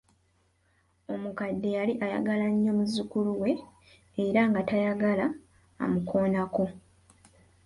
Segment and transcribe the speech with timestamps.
[1.13, 3.51] Omukadde yali ayagala nnyo muzzukulu we
[4.25, 5.25] era nga tayagala
[5.83, 6.65] amukoonako.